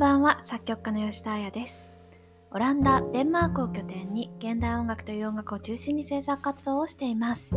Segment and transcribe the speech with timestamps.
[0.00, 1.86] ばんは作曲家の吉田彩です。
[2.52, 7.54] オランダデンマークを拠点に現代音楽という音楽を中心に制作活動をしています。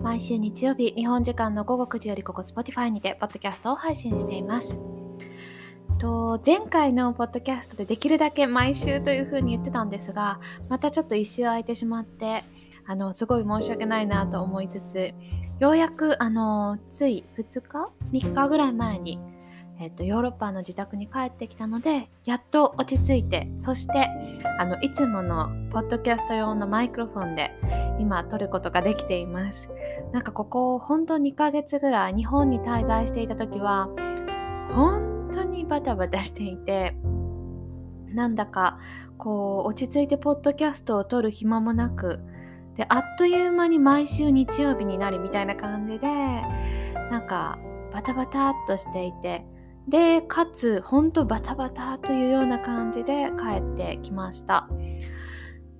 [0.00, 4.78] 毎週日曜日日本時間の午後9時よりここ Spotify にてポッドキャストを配信しています。
[5.98, 10.38] と前回のポッドキャストでできるだけ毎週というふうに言ってたんですが
[10.68, 12.44] またちょっと一周空いてしまって
[12.86, 15.12] あのすごい申し訳ないなと思いつつ
[15.58, 19.18] ようやくあのつい2日3日ぐらい前に
[19.82, 24.10] えっと、ヨーロッパの自宅に帰ってきたのでやっと落ち着いてそして
[24.58, 27.50] あのいつものポッドキャスト用のマイクロフォンで
[27.98, 29.68] 今撮ることができています。
[30.12, 33.88] なんかここ本当2ヶ月ぐらい日本に滞在していた時は
[34.74, 36.94] 本当にバタバタしていて
[38.12, 38.78] なんだか
[39.16, 42.20] こう落ち着いてポッドキャストを撮る暇もなく
[42.76, 47.58] であっという間に毎週日曜日になるみたいな感じでなんか
[47.92, 49.44] バタバタっとしていて
[49.88, 54.68] でかつほんとバタバタというような感じで帰ってきました。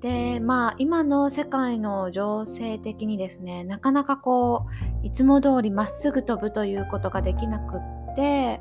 [0.01, 4.67] でまあ今の世界の情勢的にですねなかなかこ
[5.03, 7.77] ういつも通りまっすぐ飛ぶということができなく
[8.13, 8.61] って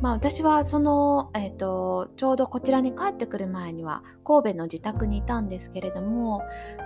[0.00, 6.42] まあ私はその、えーと、とちょうどこちらに帰ってくる前には神戸の自宅にいたんですけれども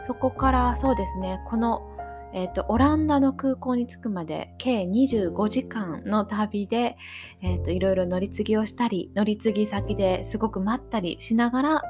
[0.06, 1.93] そこからそうですねこの
[2.34, 6.96] えーと、オランダの空港に着くまで計25時間の旅で、
[7.42, 11.82] えーと、いろいろ乗り継ぎをしたり乗り継ぎ先ですごく待ったりしながら、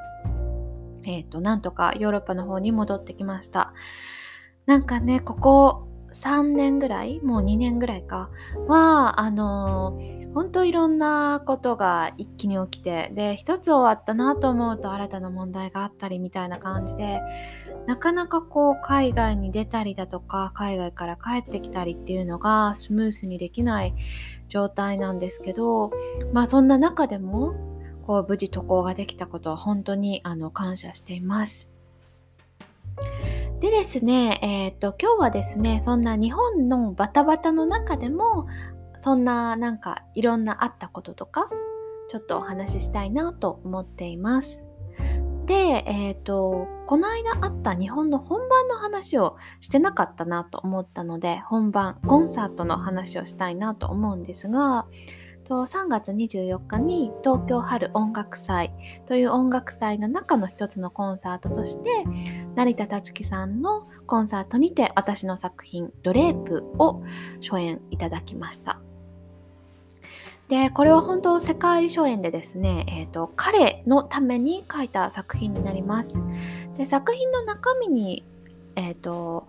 [1.03, 3.73] えーと、なんとかヨーロッパの方に戻ってきました。
[4.67, 8.29] なんかねここ3年ぐらいもう2年ぐらいか
[8.67, 17.21] はあのー、本当いろんなことが一気に起きてで一つ終わったなと思うと新たな問題があったりみたいな感じで
[17.87, 23.93] なかなかこう海外に出たりだとか海外から帰ってきたりっていうのがスムースにできない
[24.49, 25.91] 状態なんですけど
[26.33, 27.53] まあそんな中でも
[28.07, 31.69] こう無事渡航ができたことは本当にあの感謝しています。
[33.59, 38.47] でですね、えっ、と今日はですねそんな日本のバタバタの中でも
[39.01, 41.49] そんななんかいろんなあったこととか
[42.09, 44.61] ちょっとお話ししたいなと思っています。
[45.45, 54.87] で、えっ、ー、と、この間あった日本の本番の話をしてなかったなと思ったので、本番、コンサートの話をしたいなと思うんですが、
[55.45, 58.73] と3月24日に東京春音楽祭
[59.05, 61.89] という音楽祭の中の一つのコンサートとして
[62.55, 67.03] 成田達樹さんのコンサートにて私の作品「ドレープ」を
[67.41, 68.79] 初演いただきました。
[70.49, 76.19] でこれは本当世界初演でですね、えーと、彼のために書いた作品になります。
[76.77, 78.23] で作品の中身に、
[78.75, 79.47] えーと、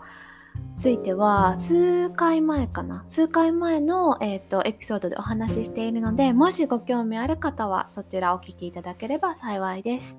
[0.79, 10.17] ついては数回前かな数回前の、えーと、エピソードでお話ししているのでもしご興味ある方はそちらをお聴きいただければ幸いです。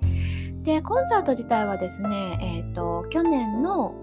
[0.62, 3.94] でコンサート自体はですね、えー、と去年の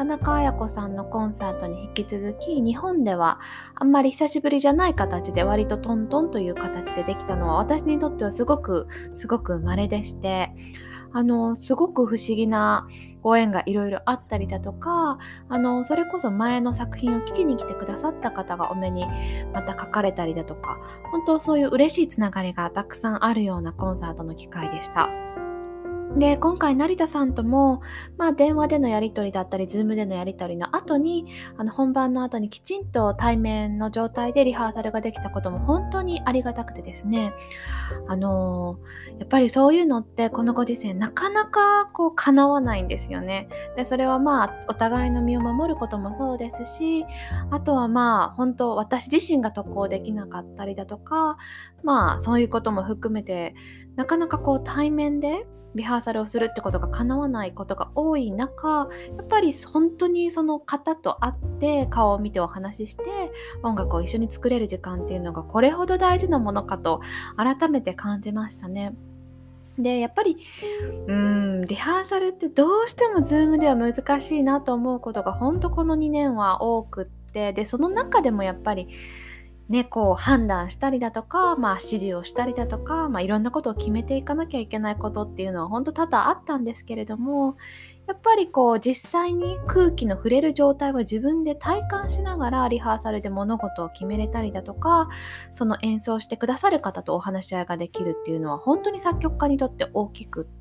[0.00, 3.38] 田中綾子さんのコンサートに引き続き日本では
[3.74, 10.54] あんまり久しぶりじゃない形で割とトントンという形でできたのは私にとってはすごくすごく稀でして
[11.12, 12.88] あのすごく不思議な
[13.20, 15.18] ご縁がいろいろあったりだとか
[15.50, 19.06] あのそれこそ前の作品を聞きに来てくださった方がお目に
[19.52, 20.78] また書かれたりだとか
[21.12, 25.29] 本当そういう嬉しいつながりがたくさんあるようなコンサートの機会でした。
[26.18, 27.82] で、今回成田さんとも、
[28.18, 31.26] まあ、電話でのやり取りだったり、ズームでのやり取りの後に、
[31.56, 37.32] あの本番の後にきちんと対面の状態でリハーサルができたことも本当にありがたくてですね、
[38.08, 43.48] あのー、やっぱりそういうのってこのご時世なかなかこう叶わないんですよね。
[43.76, 47.06] で、それはまあ、お互いの身を守ることもそうですし、
[47.50, 51.36] あとはまあ、本当私自身が渡航できなかったりだとか、
[51.84, 53.54] まあ、そういうことも含めて、
[53.94, 63.04] なかなかこう対面でリハーサルをするってことが叶わないことが多い中やっぱり本当にその方と会って顔を見てお話しして
[63.62, 67.00] 音楽を一緒に作れる時間っていうのがこれほど大事なものかと
[67.36, 68.94] 改めて感じましたね。
[69.78, 70.36] でやっぱり
[71.06, 78.88] うんリハーサルってどうしても Zoom では難しいなと思うことが本当この2年は多くってでその中でもやっぱり
[79.70, 87.56] ね、こう判断したりだとか、まあ、指示をしたりだとか、まあ、いろんなことを決めていかなきゃいけないことっていうのは本当多々あったんですけれども
[88.08, 95.08] やっぱりこう実際に空気の触れる状態を自分で体感しながらリハーサルで物事を決めれたりだとか
[95.54, 100.59] その演奏してくださる方とお話し合いができるっていうのは本当に作曲家にとって大きくって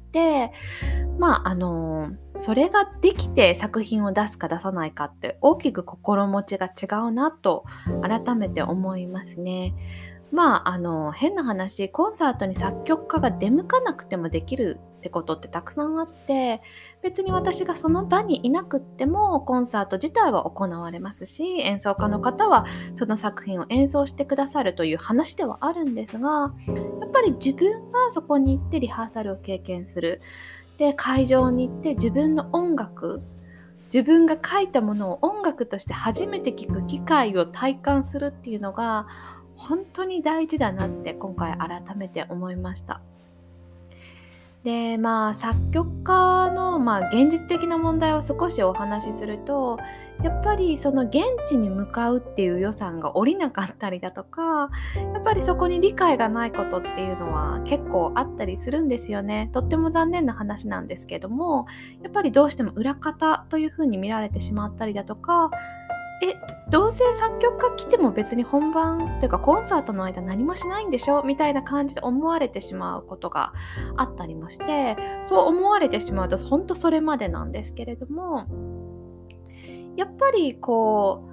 [1.20, 7.66] まああのそれができて作品を出すか出さないかって大きく心持ちが違うなと
[8.02, 9.74] 改めて思いますね。
[10.32, 16.62] まああの変な話コンサートに作曲家が出向かなくてもできるってことってたくさんあって
[17.02, 22.66] 別に私がその場にいなくってもコンサート自体は行われますし演奏家の方は
[22.96, 30.22] その作品を演奏してくださるという話ではあるんですがやっぱり自分がそこに行ってリハーサルを経験する
[30.78, 33.22] で会場に行って自分の音楽
[33.94, 39.08] 自分が書いたものを音楽として初めて聴く機会を体感するっていうのが
[39.56, 43.02] 本当に大事だなって今回改めて思いました。
[44.64, 49.78] でまあ作曲家の、まあ、現実的な問題を少しお話しすると
[50.22, 59.50] やっぱりその現地に向かうっていう予算が下りなかったりだとかやっぱりそこに理解がないことっていうのは結構あったりするんですよね。
[59.54, 61.68] とっても残念な話なんですけども
[62.04, 65.52] やっぱりどうしても裏方というふうに見られてしまったりだとか
[66.22, 66.36] え
[66.70, 73.54] どうせ作曲家来ても別に本番というかコンサートの間何もしないんでしょみたいな感じで思われてしまうことが
[73.96, 78.48] あったりもしてそう思われてしまうと本当それまでなんですけれども
[79.96, 81.30] やっぱりこう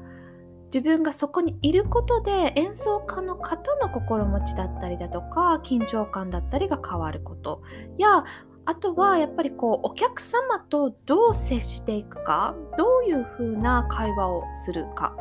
[0.66, 7.62] 自分がそこにいることで演奏家の方の心持ちだったりだとか緊張感だったりが変わること
[7.98, 8.24] や
[8.66, 15.16] あとはやっぱりこうお客様とどう接していくかどういうふうな会話をするか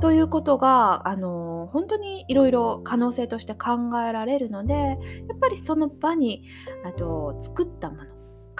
[0.00, 4.94] ということが、あの本当にいろいろ可能性として考えられるのでや
[5.34, 6.44] っぱりその場に
[6.84, 8.04] あと作ったもの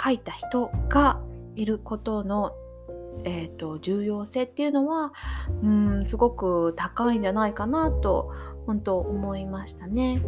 [0.03, 1.20] 書いた人が
[1.55, 2.52] いることの
[3.25, 5.12] えーと、重要性っていうのは
[5.62, 8.31] うんすごく高いんじゃないかなと
[8.67, 10.20] 本当思いましたね。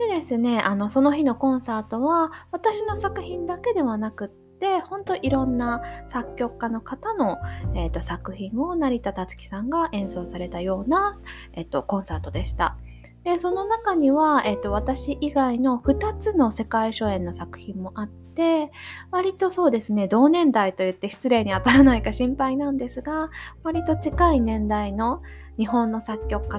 [0.00, 7.36] でですね、あのその日のコンサートは私の作品だけではなくって本当いろんな作曲家の方の、
[7.74, 11.20] えーと、作品を成田達樹さんが演奏されたような、
[11.52, 12.78] えーと、コンサートでした。
[13.24, 18.72] でその中には、えーと私以外の2つの世界初演の作品もあって
[19.10, 23.28] 割とそうですね同年代と言って失礼に当たらないか心配なんですが
[23.62, 25.20] 割と近い年代の
[25.60, 26.58] 日本の作曲家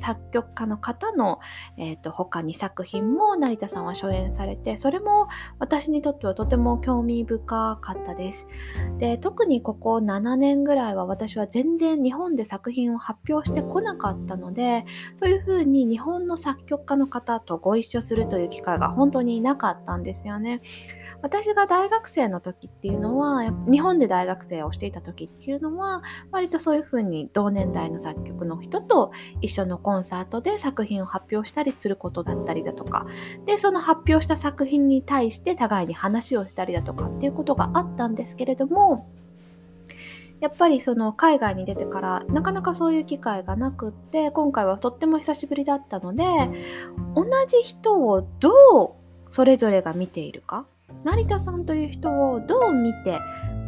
[0.00, 1.38] 作曲家の方の、
[1.76, 5.28] えーと、他2作品も成田さんは初演されてそれも
[5.60, 8.48] 私にとってはとても興味深かったです。
[8.98, 14.84] で特にここ7年ぐらいは私は全然日本で作品を発表してこなかったので
[15.20, 20.60] そういうふうに日本の作曲家の方とご一緒するという機会が本当になかったんですよね。
[21.22, 33.06] 私が大学生の時っていうのは日本で大学生をしていた時っていうのは割とそういうふうに同年代の作曲の人と一緒のコンサートで作品を発表したりすることだったりだとか
[33.46, 39.06] でその発表した作品に対して互いに話をしたりだとかっていうことがあったんですけれども
[40.40, 46.24] やっぱりその海外に出てからなかなかそういう機会がなくって今回はとっても久しぶりだったので
[47.14, 50.64] 同じ人をどうそれぞれが見ているか
[51.04, 53.18] 成田さんという人をどう見て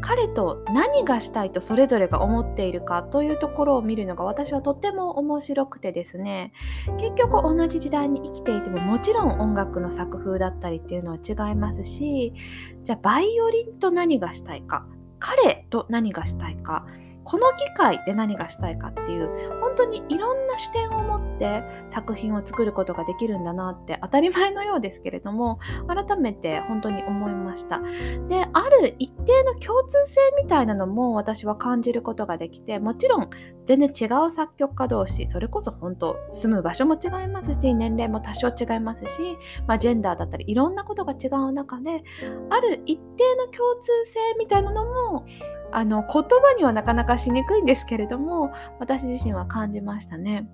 [0.02, 6.52] 彼と何がしたいとそれぞれが思っているかというところを見るのが私はとても面白くてですね。
[6.98, 12.34] 結局同じ時代に生きていてももちろん音楽の作風だったりっていうのは違いますし
[12.82, 14.86] じゃあバイオリンと何がしたいか
[15.20, 16.84] 彼と何がしたいか
[17.24, 19.28] この機会で何がしたいかっていう
[19.60, 27.80] 本当にいろんな視点を持って作品を作ることができるんだなって当たり前のようですけれども改めて本当に思いました。
[28.28, 33.30] である一定の共通性みたいなのも私は感じることができてもちろん
[33.66, 42.02] 全然違う作曲家同士それこそ本当住む場所も違いますし年齢も多少違いますし、まあ、ジェンダーだったりいろんなことが違う中で
[42.50, 45.26] ある一定の共通性みたいなのも
[45.71, 50.49] あの言葉にはなかなかしにくいんですけれども私自身は感じましたね。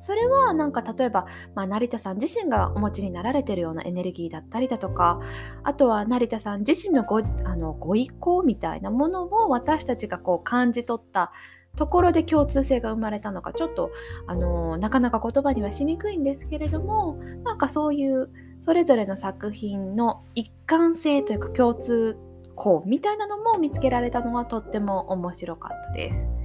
[0.00, 5.20] それはなんか例えば、まあ、成田さん自身がお持ちになられてるようなエネルギーだったりだとか
[5.64, 7.22] あとは成田さん自身のごあ
[7.56, 11.32] のご意向みたいなものを私たちがこう感じ取った
[11.76, 13.90] ところで共通性が生まれたのかちょっと
[14.26, 22.16] あのなかなか言葉にはしにくいんですけれどもなんかそういうそれぞれの作品の一貫性というか共通
[22.56, 26.37] 項みたいなのも見つけられたのはとっても面白かったです。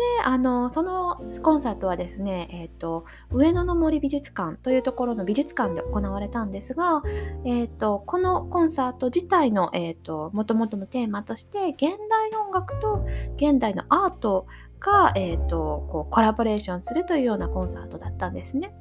[0.00, 7.02] であのそのコンサートはですね、えーと、上野の森美術館というところの美術館で行われたんですが、
[7.44, 9.72] えーと、このコンサート自体の
[10.32, 14.46] もともとのテーマとして現代音楽と現代のアート
[14.80, 18.72] が、えーとこうコラボレーションするというようなコンサートだったんですね。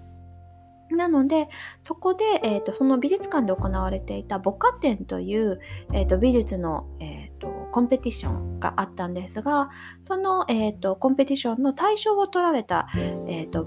[0.92, 1.50] なので、
[1.84, 5.60] そこで、えーと、その美術館で行われていたボカ展という、
[5.94, 9.70] えーと、美術の、えーと、コンペティションがあったんですが、
[10.04, 13.66] その、えー、とコンペティションの対象を取られた、えー、と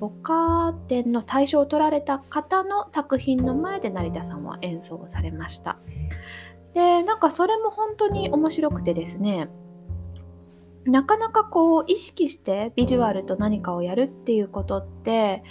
[0.00, 5.78] ボカ展の対象を取られた方の作品の前で成田さんは演奏をされました。
[6.74, 9.48] でなんかそれも本当に面白くてですね
[10.84, 15.42] なかなかこう意識してビジュアルと何かをやるっていうことって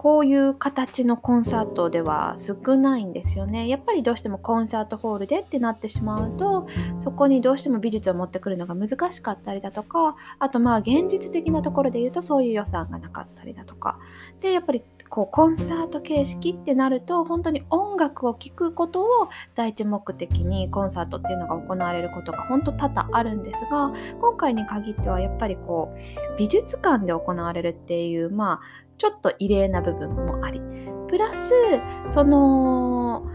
[0.00, 3.68] こういう形のコンサートでは少ないんですよね。
[3.68, 6.66] やっぱりどうしてもコンサートホールでってなってしまうと
[7.04, 13.98] そこにどうしても美術を持ってくるのが難しかったりだとかあとまあ現実的なところで言うとそういう予算がなかったりだとか
[14.40, 30.60] でやっぱりこうコンサート形式ってなると本当に音楽を聴くことを第一目的にコンサートっていうのが行われることが本当多々あるんですが今回に限ってはやっぱりこう美術館で行われるっていうまあちょっと異例な部分もあり
[31.08, 31.52] プラス
[32.10, 33.26] その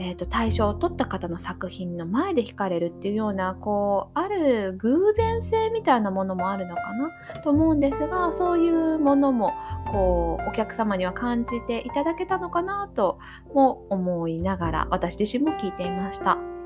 [0.00, 9.52] えーと、対象を取った方の作品の前で弾かれるっていうようなこうある偶然性みたいなものもあるのかなと思うんですがそういうものも
[9.90, 13.18] こうお客様には感じていただけたのかなと
[13.52, 16.57] も思いながら私自身も聞いていました。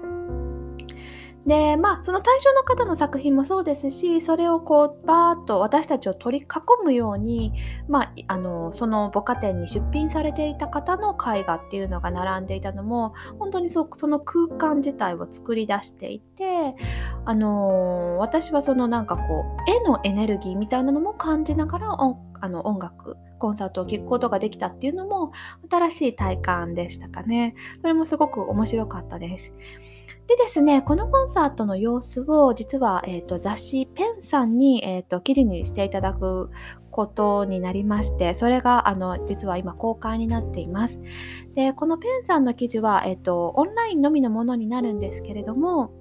[1.46, 7.52] で、まあ、その対象の方の作品もそうですし、それをこう、バーッと私たちを取り囲むように、
[7.88, 16.76] まあ、あの、その母家店に出品されていた方の絵画っていうのが並んでいたのも、本当にそその空間自体を作り出していて、
[17.24, 19.22] あの、私はそのなんかこ
[19.66, 21.96] う、絵のエネルギーみたいなのも感じながら、
[22.40, 25.32] あの音楽、コンサートを聴くことができたっていうのも、
[25.68, 27.56] 新しい体感でしたかね。
[27.80, 29.52] それもすごく面白かったです。
[30.26, 36.50] でですね、このコンサートの様子を実は、えーと、雑誌ペンさんに、えーと、記事にしていただく
[36.90, 41.00] ことになりまして、それがあの実は今公開になっています。
[41.54, 45.92] で、このペンさんの記事は、えーと、オンラインのみのものになるんですけれども、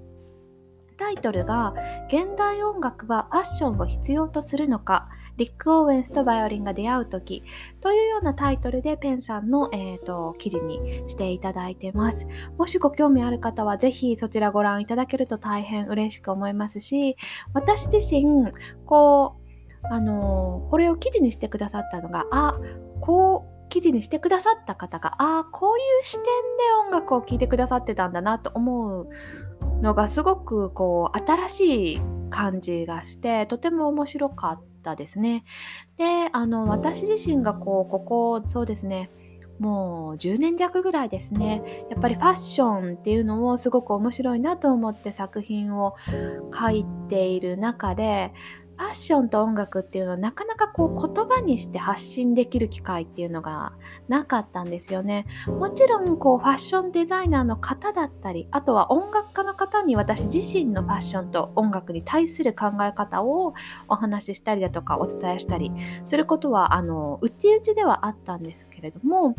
[0.98, 1.74] タイトルが
[2.08, 7.42] 「現代音楽はファッションを必要とするのか」リック・オーエンスとバイオリンが出会う時
[7.80, 12.26] というようなタイトルでペンさんの、えーと、記事にしていただいてます。
[12.58, 17.16] もしご興味ある方はぜひそちらご覧いただけると大変嬉しく思いますし、
[17.54, 18.52] 私自身、
[18.86, 19.36] こ
[19.82, 22.58] う、あのー、これを記事にしてくださったのが、あ、
[23.00, 26.28] こう、記事にしてくださった方が、ああ、こういう視点で
[26.86, 29.08] 音楽を聴いてくださってたんだなと思う
[29.80, 35.44] のがすごくこう新しい感じがしてとても面白かったたですね。
[35.96, 39.10] であの私自身がこうここそうですね
[39.58, 45.94] もう10年弱ぐらいですねやっぱりファッションっていうのをすごく面白いなと思って作品を
[46.52, 48.32] 書いている中で
[48.82, 53.72] ファッションと音楽っていうのはなかなかこう言葉にして発信できる機会っていうのが
[54.08, 55.26] なかったんですよね。
[55.46, 63.54] もちろんこうファッションデザイナーの方だったりあとは音楽家の方に私自身のファッションと音楽に対する考え方を
[63.86, 65.70] お話ししたりだとかお伝えしたり
[66.08, 69.36] することはあのうちうちではあったんですけれども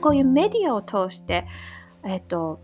[0.00, 1.46] こういうメディアを通して
[2.02, 2.60] えっ、と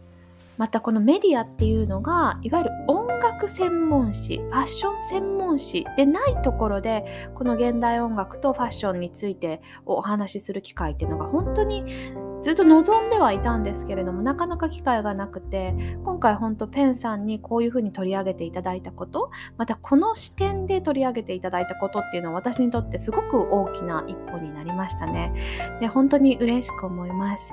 [0.60, 12.12] またこのメディアっていうのがいわゆる音楽専門誌ファッション専門誌でないところでこの現代音楽とファッションについてお話しする機会っていうのが本当に
[12.42, 15.74] ずっと望んではいたんですけれどもなかなか機会がなくて
[16.04, 25.78] 今回本当ペンさんにこういうふうに取り上げていただいたことまたこの視点で取り上げていただいたことっていうのは私にとってすごく大きな一歩になりましたね。
[25.80, 27.44] で本当に嬉しく思います。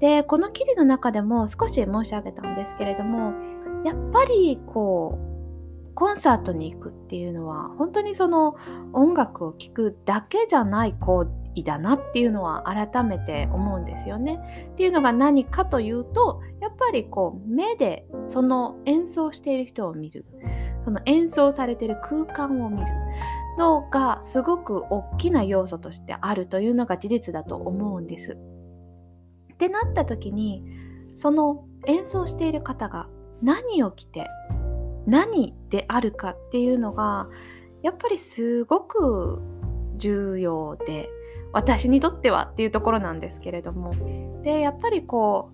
[0.00, 3.32] でこの記事の中でも少し申し上げたんですけれども
[3.84, 8.56] やっぱりこうコンサートに行くっていうのは本当にその
[8.92, 11.26] 音楽を聴くだけじゃない行
[11.56, 14.68] 為だなっていうのは改めて思うんですよね。
[14.74, 20.26] っていうのが何かというとやっぱりこう目でその演奏している人を見る
[20.84, 22.86] その演奏されている空間を見る
[23.56, 28.36] のがすごく大きな要素としてあるというのが事実だと思うんです。
[29.56, 30.62] ってなった時に
[31.18, 33.08] その演奏している方が
[33.42, 34.28] 何を着て
[35.06, 37.28] 何であるかっていうのが
[37.82, 39.40] やっぱりすごく
[39.96, 41.08] 重要で
[41.52, 43.92] 私にとってはっていうところなんですけれども。
[44.42, 45.50] でやっぱりこ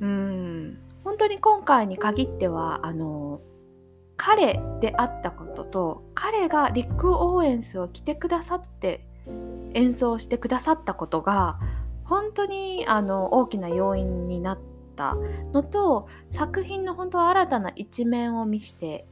[0.00, 3.40] ううん本当に今回に限ってはあの
[4.16, 9.04] 彼であったことと彼がリック・オーエンスを着てくださって
[9.74, 11.58] 演奏してくださったことが
[12.10, 14.58] 本当にあの大きな要因になっ
[14.96, 15.14] た
[15.52, 19.06] のと作品の本当新たな一面を見せて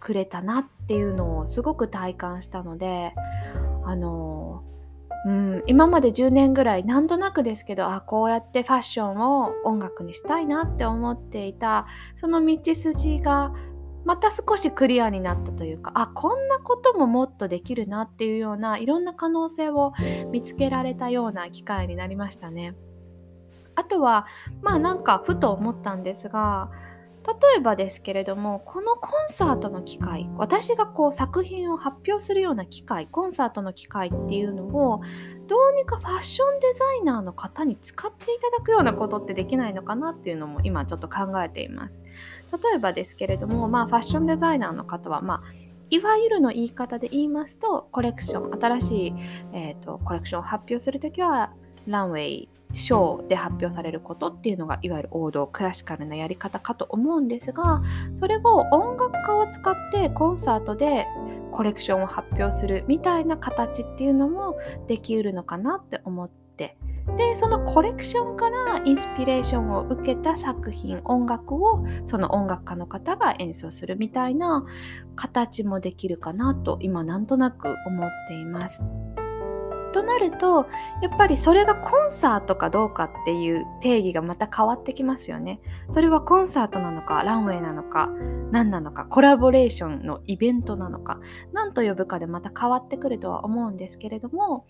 [0.00, 3.14] くれたなっていうのをすごく体感したので
[3.84, 4.64] あの
[5.24, 11.86] うん、今まで10年ぐらいなんとなくですけどあこうやってファッションを音楽にしたいなって思っていた
[12.20, 13.52] その道筋が
[14.06, 19.92] また少しクリアになったというかあこんなことももっとできるなっていうようないろんな可能性を
[20.30, 22.76] 見つけられたような機会になりましたね。
[23.74, 24.26] あとは
[24.62, 26.70] まあなんかふと思ったんですが
[27.26, 35.00] 例えばですけれどもこのコンサートの機会私がこう作品を発表するような機会コンサートの機会っていうのを
[35.48, 42.05] どうにかファッションデザイナーの方に使っていただくようなことってできないのかなっていうのも今ちょっと考えています。
[42.52, 49.14] 例えばですけれども、まあ、ファッションデザイナーの方は、まあ、いわゆるの言い方で言いますとコレクション新しい、
[49.52, 51.52] えーと、コレクションを発表するときは
[51.86, 57.82] ランウェイショーで発表されることっていうのがいわゆる王道クラシカルなやり方かと思うんですが
[58.18, 58.40] それを
[58.72, 61.06] 音楽家を使ってコンサートで
[61.52, 66.45] コレクションを発表するみたいな形っていうのもできうるのかなって思って
[67.76, 74.64] コレクションからインスピレーションを受けた作品音楽をその音楽家の方が演奏するみたいな
[75.14, 78.82] 形もできるかなと今なんとなく思っています。
[79.92, 80.66] となると
[81.02, 85.60] やっぱりそれがコンサートかどうかっていう定義がまた変わってきますよね。
[85.90, 88.08] それはコンサートなのかランウェイなのか
[88.52, 91.20] 何なのかコラボレーションのイベントなのか
[91.52, 94.64] 何と呼ぶかでまた変わってくるとは思うんですけれども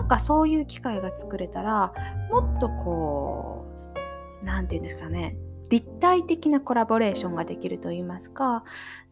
[0.00, 1.92] なんかそういう機会が作れたら
[2.30, 3.66] もっとこ
[4.42, 5.36] う何て言うんですかね
[5.70, 8.62] 立体的なコラボレーションができると言いますか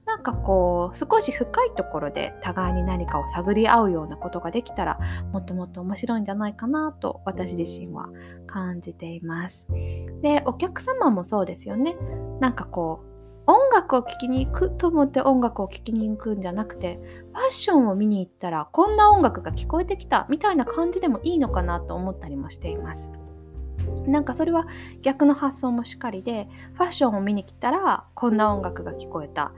[0.05, 4.99] なんかこう少し深いところで互いに何かを探り合うようなことができたら
[5.33, 8.09] もっともっと面白いんじゃないかなと私自身は
[8.47, 9.67] 感じています。
[10.21, 11.97] でお客様もそうですよね。
[12.41, 13.14] なんかこう
[13.47, 16.99] 音楽を聴きに行くと思って音楽を聴きに行くんじゃなくて
[17.35, 23.09] ファッションを見に行ったらこんな音楽が聞こえてきたみたいな感じでもいいのかなと思ったりもしています。
[24.07, 24.67] なんかそれは
[25.03, 29.53] 逆の発想もしっかりでファッションを見に来たらこんな音楽が聞こえた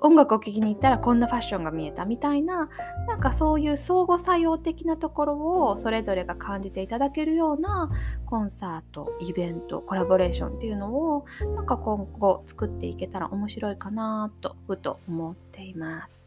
[0.00, 2.68] 音楽を聴きに行ったらこんなファッションが見えたみたいな
[3.06, 5.36] なんかそういう相互作用的なところ
[5.68, 7.90] をそれぞれが感じていただけるような
[8.26, 16.20] コンサートイベントコラボレーションっていうのをなんか今後作っていけたら面白いかなとふと思っています。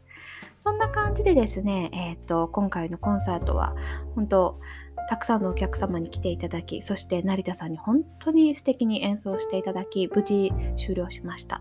[0.64, 3.76] そんな感じでですね、えーと、今回のコンサートは
[4.14, 4.58] 本当
[5.10, 11.60] たくさんのお客様に来ていただきそして成田さんに本当に素敵に演奏していただき無事終了しました。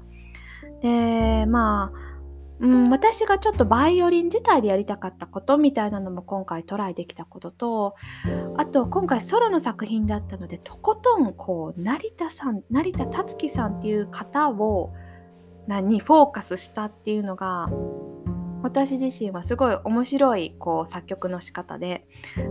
[0.84, 2.14] でまあ
[2.60, 7.96] うん、私がちょっとバイオリン自体でやりたかったことみたいなのも今回トライできたことと
[8.56, 14.94] あと今回ソロの作品だったのでとことんこう成田さん成田達樹さんっていう方を
[15.68, 17.70] にフォーカスしたっていうのが
[18.62, 22.08] 私自身はすごい面白いこう作曲の仕方で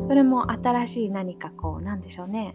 [0.09, 2.55] それも新しい何かこうなんでしょうね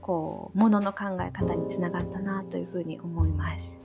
[0.00, 3.77] こうものの考え方につながったなというふうに思います。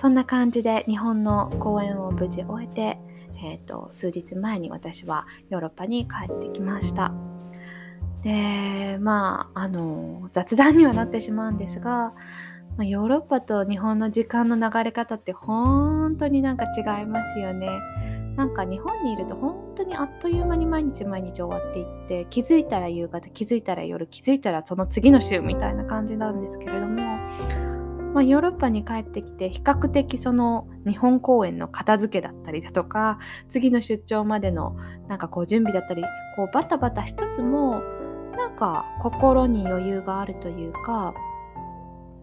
[0.00, 2.98] そんな感じで日本の公演を無事終えて、
[3.42, 7.12] えーと、数日前に私はヨーロッパに帰ってきました。
[8.22, 12.12] でまああの雑談にはなってしまうんですが、
[12.78, 17.68] ヨーロッパと日本の時間の流れ方って本当になんか違いますよね。
[18.36, 27.18] なんか日本にいると本当にあっという間に毎日毎日終わっていって気づいたら夕方気づいたら夜気づいたらその次の週みたいな感じなんですけれども
[28.18, 34.76] まあ、ヨーロッパに帰ってきて比較的その日本公演の片付けだったりだとか次の出張までの
[35.06, 36.02] なんかこう準備だったり
[36.34, 37.80] こうバタバタしつつも
[38.36, 41.14] なんか心に余裕があるというか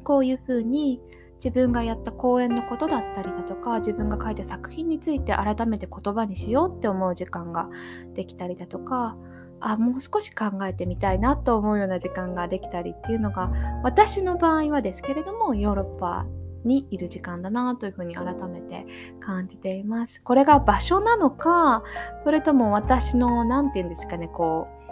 [0.03, 0.99] こういうふうに
[1.35, 7.69] 自分がやった公演のことだったりだとか自分が書いた作品について改めて言葉にしようって思う時間が
[8.15, 9.15] できたりだとか
[9.59, 13.51] あもう少し考えてみたいなと思うような時間ができたりっていうのが
[13.83, 16.25] 私の場合はですけれどもヨーロッパ
[16.65, 18.85] にいる時間だなというふうに改めて
[19.19, 20.19] 感じています。
[20.23, 21.83] これが場所なのか
[22.23, 24.85] それとも私の何て言うんですかねこう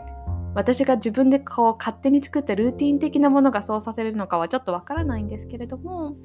[0.56, 6.16] 私が自分でこう勝手に作ったルーティン的なものがそうさせるのかはちょっとわからないんですけれども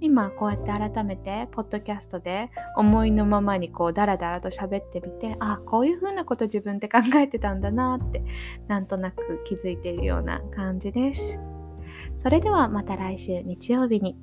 [0.00, 8.22] 今こうやって改めてポッドキャストで思いのままにこうダラダラと喋ってみてあこういうふうなこと自分で考えてたんだなって
[8.68, 11.38] なんとなく気づいているような感じです。
[12.22, 14.16] それではまた来週日曜日に。